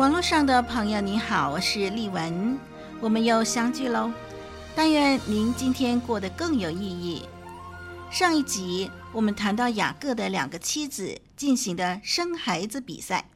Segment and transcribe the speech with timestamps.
[0.00, 2.58] 网络上的朋友，你好，我是丽文，
[3.02, 4.10] 我们又相聚喽。
[4.74, 7.22] 但愿您今天过得更有意义。
[8.10, 13.28] 上一集我们谈到雅各的两个妻子进行的生孩子比赛，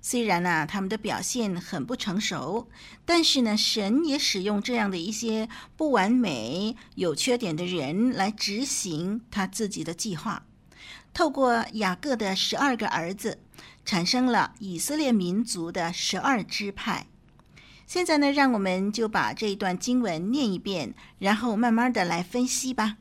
[0.00, 2.66] 虽然呢、他们的表现很不成熟，
[3.04, 10.42] 但是呢神也使用这样的一些不完美、有缺点的人来执行他自己的计划，
[11.14, 13.38] 透过雅各的十二个儿子。
[13.84, 17.06] 产生了以色列民族的十二支派。
[17.86, 22.96] 现在呢，让我们就把这一段经文念一遍，然后慢慢的来分析吧。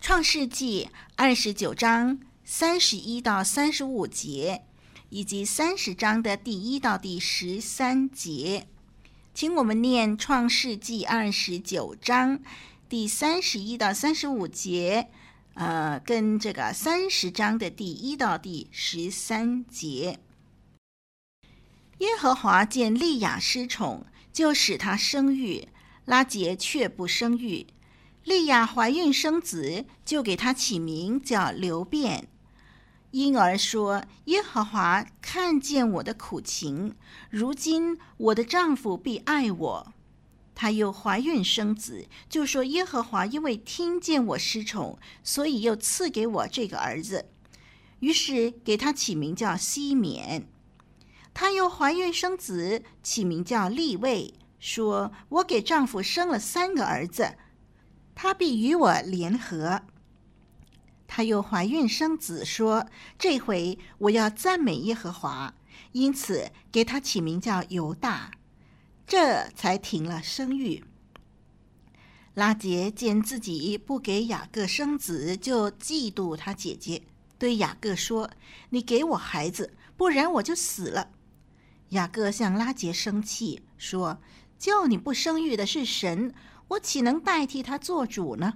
[0.00, 4.62] 创世纪二十九章三十一到三十五节，
[5.08, 8.66] 以及三十章的第一到第十三节，
[9.32, 12.38] 请我们念创世纪二十九章
[12.88, 15.08] 第三十一到三十五节。
[15.56, 20.18] 呃，跟这个三十章的第一到第十三节，
[21.96, 24.04] 耶和华见利亚失宠，
[24.34, 25.68] 就使她生育；
[26.04, 27.68] 拉结却不生育。
[28.22, 32.28] 利亚怀孕生子，就给她起名叫流便，
[33.12, 36.94] 因而说：耶和华看见我的苦情，
[37.30, 39.92] 如今我的丈夫必爱我。
[40.56, 47.26] 她又怀孕生子，就说：“耶和华因为听见我失宠，所以又赐给我这个儿子。”
[48.00, 50.48] 于是给他起名叫西缅。
[51.34, 57.36] 她又怀孕生子，起名叫利未，说：“我给丈夫生了三个儿子，
[58.14, 59.82] 他必与我联合。”
[61.06, 62.86] 她又怀孕生子，说
[63.18, 65.54] ：“这回我要赞美耶和华，
[65.92, 68.30] 因此给他起名叫犹大。”
[69.06, 70.82] 这才停了生育。
[72.34, 77.02] 拉杰见自己不给雅各生子，就嫉妒他姐姐，
[77.38, 78.30] 对雅各说
[78.70, 81.10] ：“你给我孩子，不然我就死了。”
[81.90, 84.20] 雅各向拉杰生气，说
[84.58, 86.34] ：“叫你不生育的是神，
[86.68, 88.54] 我岂能代替他做主呢？”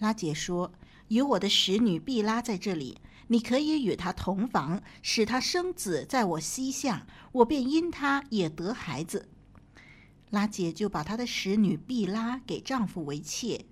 [0.00, 0.72] 拉杰说
[1.08, 2.98] ：“有我的使女毕拉在这里，
[3.28, 9.28] 你可以与她同房，使她生子在我膝下，我便因她也得孩子。”
[10.32, 13.66] 拉结就把她的使女毕拉给丈夫为妾，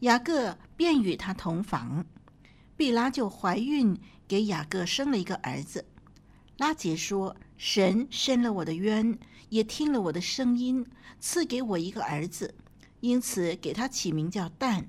[0.00, 2.06] 雅各便与她同房，
[2.78, 3.94] 毕拉就怀孕，
[4.26, 5.84] 给雅各生了一个儿子。
[6.56, 9.18] 拉结说：“神伸了我的冤，
[9.50, 10.86] 也听了我的声音，
[11.20, 12.54] 赐给我一个儿子，
[13.00, 14.88] 因此给他起名叫但。”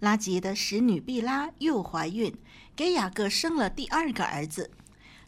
[0.00, 2.34] 拉杰的使女毕拉又怀孕，
[2.74, 4.70] 给雅各生了第二个儿子。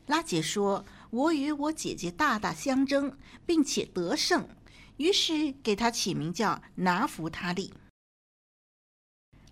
[0.07, 0.87] 拉杰说。
[1.13, 4.49] 我与我姐姐大大相争，并且得胜，
[4.97, 7.75] 于是给他起名叫拿弗他利。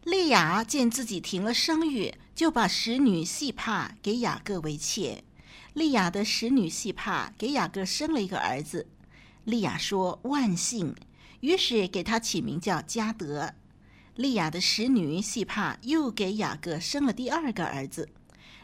[0.05, 5.23] 利亚见自己停了生育，就把使女细帕给雅各为妾。
[5.75, 8.89] 利亚的使女细帕给雅各生了一个儿子。
[9.45, 10.97] 利亚说：“万幸。”
[11.41, 13.53] 于是给他起名叫加德。
[14.15, 18.09] 利亚的使女细帕又给雅各生了第二个儿子。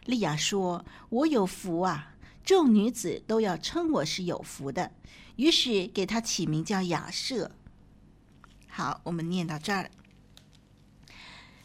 [0.06, 2.14] 利亚说：“我有福啊！”
[2.46, 4.92] 众女子都要称我是有福的，
[5.34, 7.50] 于是给他起名叫雅舍。
[8.68, 9.90] 好，我们念到这儿。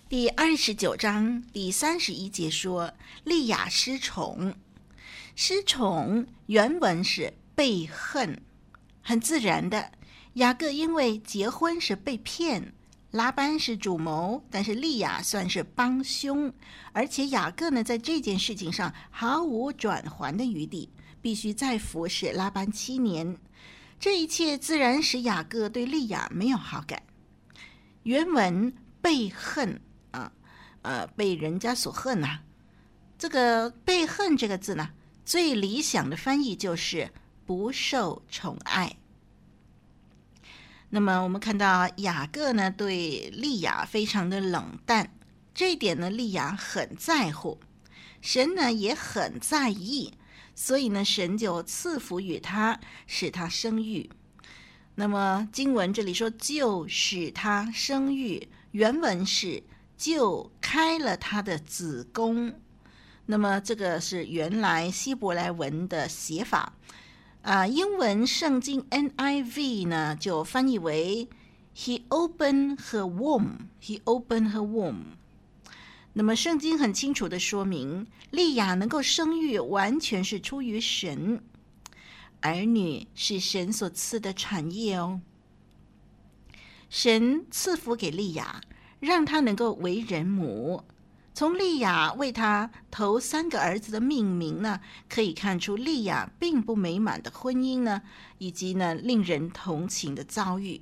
[0.09, 4.55] 第二十九章第三十一节说：利雅失宠，
[5.35, 8.41] 失宠原文是被恨，
[9.03, 9.91] 很自然的。
[10.33, 12.73] 雅各因为结婚是被骗。
[13.11, 16.51] 拉班是主谋，但是利亚算是帮凶，
[16.93, 20.89] 而且雅各呢，在这件事情上毫无转圜的余地，
[21.21, 23.37] 必须再服侍拉班七年。
[23.99, 27.03] 这一切自然使雅各对利亚没有好感。
[28.03, 29.81] 原文被恨
[30.11, 30.31] 啊，
[30.81, 32.39] 呃，被人家所恨呐、
[33.19, 34.89] 这个被恨这个字呢，
[35.25, 37.11] 最理想的翻译就是
[37.45, 38.95] 不受宠爱。
[40.93, 45.09] 那么我们看到雅各呢，对利亚非常的冷淡，
[45.53, 47.57] 这一点呢，利亚很在乎，
[48.19, 50.13] 神呢也很在意，
[50.53, 52.77] 所以呢，神就赐福与他，
[53.07, 54.09] 使他生育。
[54.95, 59.63] 那么经文这里说，就使他生育，原文是
[59.97, 62.53] 就开了他的子宫。
[63.27, 66.73] 那么这个是原来希伯来文的写法，
[67.41, 71.27] 啊，英文圣经 NIV 呢就翻译为
[71.75, 73.67] He opened her womb.
[73.81, 75.15] He opened her womb.
[76.13, 81.41] 那么圣经很清楚的说明，利亚能够生育，完全是出于神，
[82.41, 85.21] 儿女是神所赐的产业哦。
[86.89, 88.61] 神赐福给利亚，
[88.99, 90.83] 让她能够为人母。
[91.33, 98.01] 从利亚为他头三个儿子的命名呢，可以看出利亚并不美满的婚姻呢，
[98.37, 100.81] 以及呢令人同情的遭遇。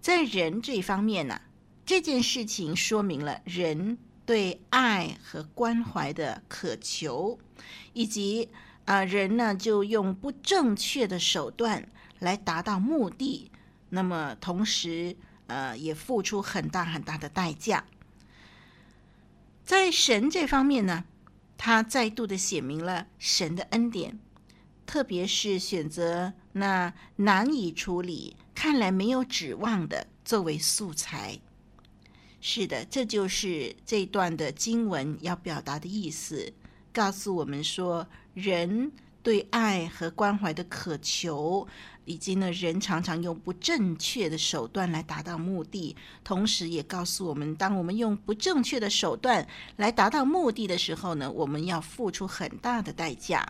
[0.00, 1.40] 在人这方面呢，
[1.84, 7.38] 这件事情说明了人对爱和关怀的渴求，
[7.92, 8.48] 以及
[8.84, 11.88] 啊人呢就用不正确的手段
[12.20, 13.50] 来达到目的，
[13.88, 15.16] 那么同时
[15.48, 17.84] 呃也付出很大很大的代价。
[19.66, 21.04] 在神这方面呢，
[21.58, 24.16] 他再度的写明了神的恩典，
[24.86, 31.40] 特别是选择那难以处理、看来没有指望的作为素材。
[32.40, 36.52] 是的，这就是这段的经文要表达的意思，
[36.92, 38.92] 告诉我们说人。
[39.22, 41.66] 对爱和关怀的渴求，
[42.06, 45.94] 以及呢，人常常用不正确的手段来达到目的，
[46.24, 53.46] 同时也告诉我们，当我们用不正确的手段来达到目的的时候呢，我们要付出很大的代价。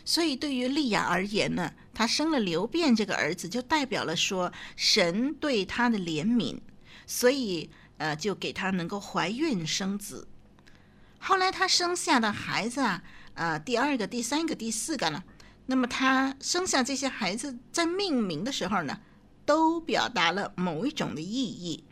[0.03, 6.59] 所以对于利亚而言呢，他生了流便这个儿子，就代表了说神对他的怜悯，
[7.07, 10.27] 所以呃，就给他能够怀孕生子。
[11.19, 13.03] 后来他生下的孩子啊，
[13.35, 15.25] 呃，第二个、第三个、第四个呢，
[15.67, 19.01] 那么他生下这些孩子，在命名的时候呢，
[19.45, 21.85] 都表达了某一种的意义。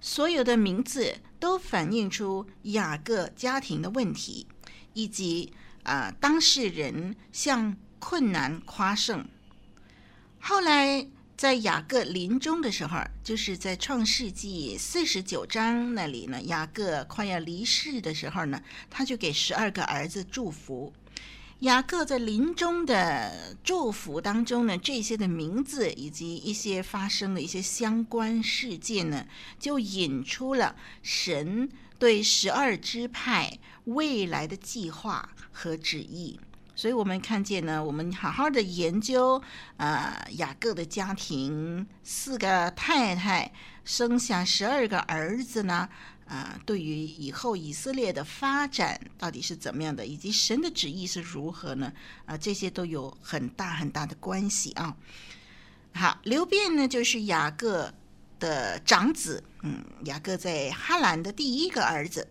[0.00, 4.46] 所有的名字都反映出雅各家庭的问题，
[4.92, 9.26] 以及啊、呃、当事人向困难夸胜。
[10.38, 20.94] 后来在雅各临终的时候，就是在创世纪四十九章那里呢，雅各快要离世的时候呢，他就给十二个儿子祝福。
[21.60, 29.26] 雅各在临终的祝福当中呢，这些的名字以及一些发生的一些相关事件呢，
[29.58, 36.40] 就引出了神对十二支派未来的计划和旨意。
[36.76, 39.42] 所以，我们看见呢，我们好好的研究
[39.78, 43.50] 啊，呃，雅各的家庭，四个太太
[43.82, 45.88] 生下十二个儿子呢。
[46.26, 51.92] 啊，对于以后以色列的发展到底是怎么样的，以及神的旨意是如何呢？
[52.24, 54.96] 啊，这些都有很大很大的关系啊。
[55.94, 57.94] 好，流便呢，就是雅各
[58.40, 62.28] 的长子，嗯，雅各在哈兰的第一个儿子。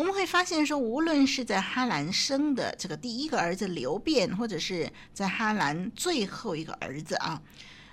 [0.00, 7.42] 我们会发现说，无论是在哈兰生的这个第一个儿子流便，或者是在哈兰最后一个儿子啊，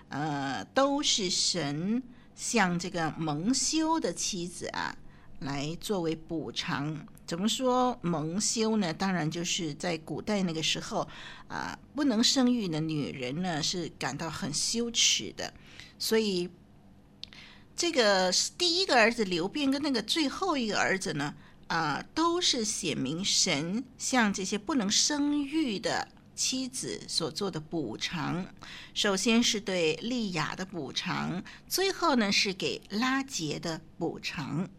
[0.07, 2.01] 呃，都是神
[2.33, 4.95] 向这个蒙羞的妻子啊，
[5.39, 7.05] 来作为补偿。
[7.25, 8.93] 怎么说蒙羞呢？
[8.93, 11.05] 当然就是在古代那个时候
[11.49, 15.53] 啊，不能生育的女人呢是感到很羞耻的，
[15.99, 16.49] 所以
[17.75, 21.35] 这个第一个儿子流便跟那个最后一个儿子呢，
[21.67, 28.45] 啊，都是写明神向这些不能生育的妻子所做的补偿。
[28.93, 34.69] 首先是对利亚的补偿，最后呢是给拉杰的补偿。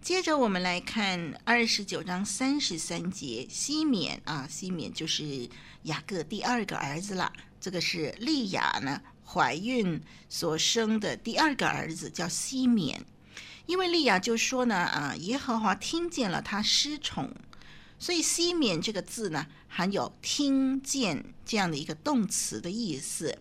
[0.00, 5.46] 接着我们来看二十九章三十三节，西缅啊，西缅就是
[5.82, 7.30] 雅各第二个儿子了。
[7.60, 10.00] 这个是利亚呢怀孕
[10.30, 13.04] 所生的第二个儿子，叫西缅。
[13.70, 17.32] 因为利亚就说呢，啊，耶和华听见了他失宠，
[18.00, 23.38] 所以西缅这个字呢含有听见这样的一个动词的意思。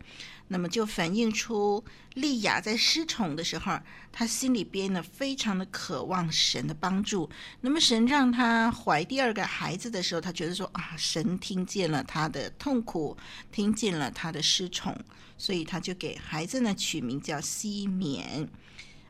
[0.50, 1.84] 那么就反映出
[2.14, 3.80] 利亚在失宠的时候，
[4.12, 7.28] 他心里边呢非常的渴望神的帮助。
[7.62, 13.18] 那么神让他怀第二个孩子的时候，他觉得说啊，神听见了他的痛苦，
[13.52, 14.96] 听见了他的失宠，
[15.40, 18.48] 所以他就给孩子呢取名叫西缅。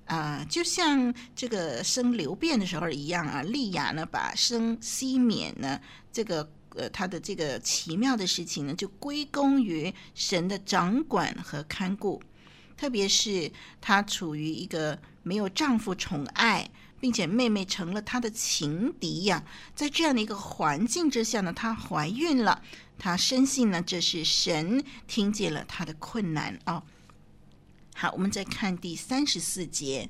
[0.10, 5.80] 啊，就像这个生流变的时候一样啊，利亚呢把生西缅呢
[6.12, 6.52] 这个。
[6.76, 12.22] 呃，他的这个奇妙的事情呢，就归功于神的掌管和看顾。
[12.78, 13.52] 特别是
[13.82, 22.62] 她处于一个没有丈夫宠爱，并且妹妹成了她的情敌呀、在这样的一个环境之下呢，她怀孕了。
[23.00, 26.84] 她深信呢，这是神听见了她的困难哦。
[28.02, 30.10] 好，我们再看第三十四节。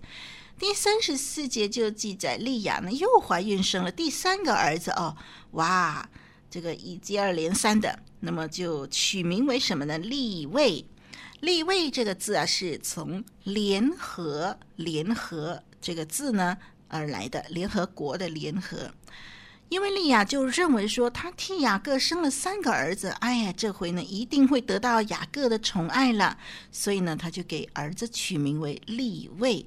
[0.60, 5.18] 第三十四节就记载利亚呢又怀孕生了第三个儿子哦，
[5.54, 6.08] 哇！
[6.52, 9.98] 这个一接二连三的，那么就取名为什么呢？
[9.98, 10.86] 利位，
[11.40, 16.56] 利位这个字啊，是从联合、联合这个字呢
[16.90, 18.92] 而来的，联合国的联合。
[19.70, 26.38] 因为利亚就认为说，她替雅各生了三个儿子，哎呀，这回呢一定会得到雅各的宠爱了，
[26.72, 29.66] 所以呢，他就给儿子取名为利未，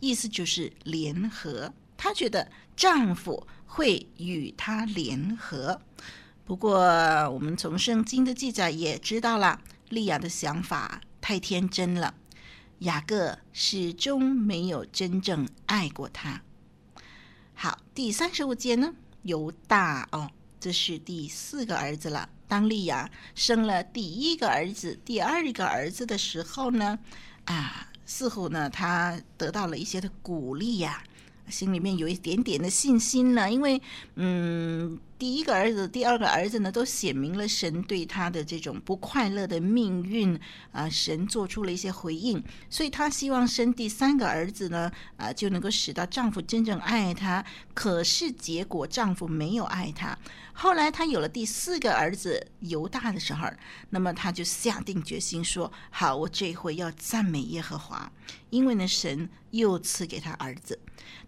[0.00, 1.72] 意思就是联合。
[1.96, 5.80] 他觉得丈夫会与他联合。
[6.44, 6.78] 不过，
[7.30, 12.14] 我们从圣经的记载也知道了，利亚的想法太天真了。
[12.80, 16.42] 雅各始终没有真正爱过他。
[17.54, 22.28] 好，第三十五节呢，犹大哦，这是第四个儿子了。
[22.46, 26.98] 当利亚生了第一个儿子、第二个儿子的时候呢，
[27.44, 31.02] 啊，似乎呢，他得到了一些的鼓励呀、
[31.48, 33.82] 心里面有一点点的信心呢，因为，
[34.14, 34.98] 嗯。
[35.18, 40.38] 第一个儿子、第二个儿子呢，都写明了神对他的这种不快乐的命运
[40.70, 47.44] 啊，神做出了一些回应，所以他希望生第三个儿子呢，啊，就能够使到丈夫真正爱她。
[47.74, 50.16] 可是结果丈夫没有爱她。
[50.52, 53.48] 后来他有了第四个儿子犹大的时候，
[53.90, 58.10] 那么他就下定决心说：“好，我这回要赞美耶和华，
[58.50, 60.78] 因为呢，神又赐给他儿子。”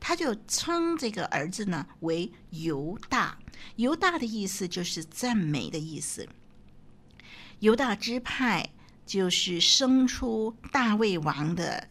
[0.01, 3.39] 他就称这个儿子呢为犹大。
[3.77, 6.29] 犹大的意思就是赞美的意思。
[7.61, 8.71] 犹大支派
[9.05, 11.89] 就是生出大卫王的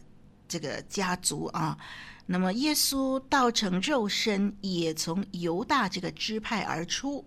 [0.48, 1.78] 这个家族啊。
[2.26, 7.24] 那么耶稣道成肉身也从犹大这个支派而出。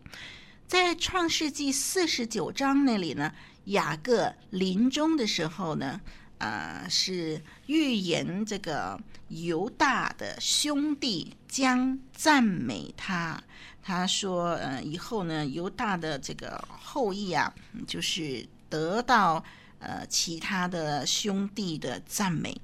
[0.66, 3.34] 在创世纪四十九章那里呢，
[3.66, 6.00] 雅各临终的时候呢，
[6.38, 13.44] 啊，是预言这个犹大的兄弟将赞美他。
[13.84, 17.54] 他说：“呃，以后呢，犹大的这个后裔啊，
[17.86, 19.44] 就是得到
[19.80, 22.60] 呃其他的兄弟的赞美。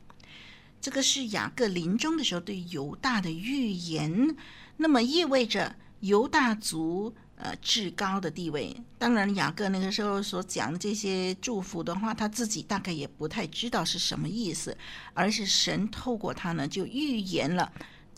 [0.80, 4.34] 这个是雅各临终的时候对犹大的预言，
[4.78, 8.74] 那么意味着犹大族呃至高的地位。
[8.98, 14.78] 当然，雅各那个时候所讲的这些祝福的话，他自己大概也不太知道是什么意思，
[15.14, 17.70] 而是神透过他呢，就预言了。”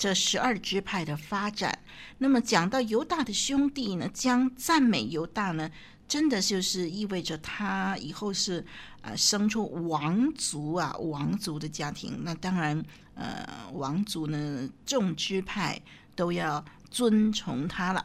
[0.01, 1.77] 这十二支派的发展，
[2.17, 5.69] 那么讲到犹大的兄弟呢，将赞美犹大呢，
[6.07, 8.65] 真的就是意味着他以后是
[9.01, 12.23] 呃生出王族啊，王族的家庭。
[12.23, 15.79] 那当然，呃，王族呢，众支派
[16.15, 18.03] 都要尊崇他了。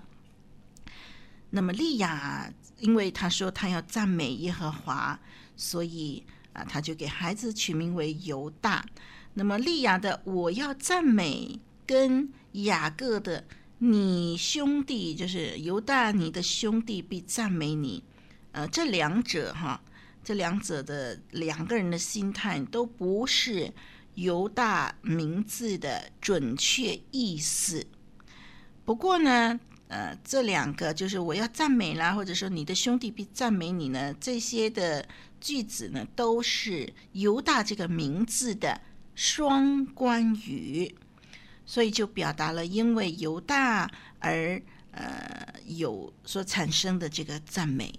[1.48, 5.18] 那么利亚，因为他说他要赞美耶和华，
[5.56, 6.22] 所以
[6.52, 8.84] 啊，他就给孩子取名为犹大。
[9.32, 11.58] 那么利亚的我要赞美。
[11.86, 13.44] 跟雅各的
[13.78, 18.02] 你兄弟，就是犹大，你的兄弟必赞美你。
[18.52, 19.80] 呃，这两者哈，
[20.24, 23.70] 这两者的两个人的心态都不是
[24.14, 27.86] 犹大名字的准确意思。
[28.84, 35.06] 不过呢，呃，这两个就是我要赞美啦，或者说你的兄弟必赞美你呢，这些的
[35.38, 38.80] 句子呢，都是犹大这个名字的
[39.14, 40.94] 双关语，
[41.66, 47.92] 所以就表达了因为犹大而呃有所产生的这个赞美。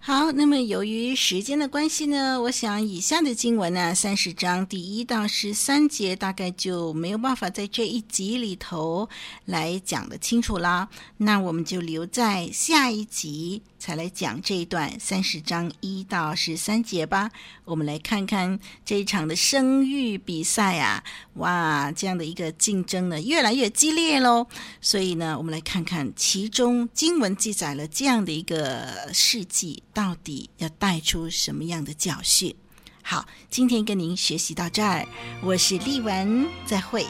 [0.00, 9.08] 好，那么由于时间的关系呢，我想以下的经文呢，三十章第一到十三节，大概就没有办法在这一集里头
[9.44, 10.88] 来讲得清楚啦。
[11.18, 17.30] 那我们就留在下一集才来讲这一段三十章一到十三节吧。
[17.64, 21.02] 我们来看看这一场的生育比赛啊，
[21.34, 24.46] 哇，这样的一个竞争呢，越来越激烈喽。
[24.80, 29.82] 所以呢，我们来看看其中经文记载了这样的一个事迹。
[29.92, 32.54] 到底要带出什么样的教训？
[33.02, 35.04] 好，今天跟您学习到这儿，
[35.42, 37.04] 我是丽文，再会。